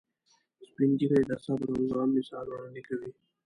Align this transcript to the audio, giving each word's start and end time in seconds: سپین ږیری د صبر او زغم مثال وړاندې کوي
سپین 0.67 0.91
ږیری 0.99 1.21
د 1.29 1.31
صبر 1.43 1.67
او 1.73 1.81
زغم 1.89 2.09
مثال 2.17 2.45
وړاندې 2.47 2.81
کوي 2.87 3.09